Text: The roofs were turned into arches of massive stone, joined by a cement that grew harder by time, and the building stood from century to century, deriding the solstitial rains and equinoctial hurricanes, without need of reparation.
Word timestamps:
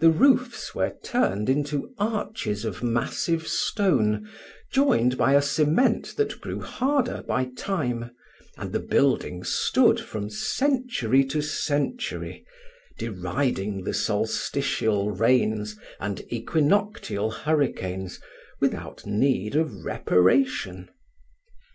The 0.00 0.10
roofs 0.10 0.74
were 0.74 0.98
turned 1.02 1.48
into 1.48 1.94
arches 1.96 2.62
of 2.66 2.82
massive 2.82 3.48
stone, 3.48 4.28
joined 4.70 5.16
by 5.16 5.32
a 5.32 5.40
cement 5.40 6.12
that 6.18 6.42
grew 6.42 6.60
harder 6.60 7.24
by 7.26 7.46
time, 7.56 8.10
and 8.58 8.70
the 8.70 8.80
building 8.80 9.44
stood 9.44 9.98
from 9.98 10.28
century 10.28 11.24
to 11.24 11.40
century, 11.40 12.44
deriding 12.98 13.84
the 13.84 13.94
solstitial 13.94 15.10
rains 15.12 15.78
and 15.98 16.30
equinoctial 16.30 17.30
hurricanes, 17.30 18.20
without 18.60 19.06
need 19.06 19.56
of 19.56 19.86
reparation. 19.86 20.90